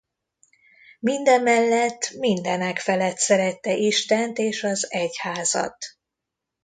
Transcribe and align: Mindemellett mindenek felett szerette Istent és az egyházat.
Mindemellett 0.99 2.09
mindenek 2.17 2.79
felett 2.79 3.17
szerette 3.17 3.73
Istent 3.75 4.37
és 4.37 4.63
az 4.63 4.91
egyházat. 4.91 5.77